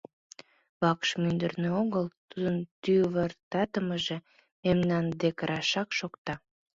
[0.81, 4.17] Вакш мӱндырнӧ огыл, тудын тӱвыртатымыже
[4.63, 6.33] мемнан дек рашак шокта.